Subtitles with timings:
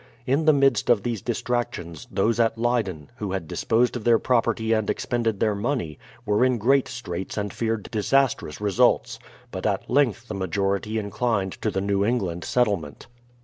[0.25, 4.73] In the midst of these distractions, those at Leyden, who had disposed of their property
[4.73, 9.19] and ex pended their money, were in great straits and feared dis astrous results;
[9.51, 13.05] but at length the majority inclined to the New England Settlement.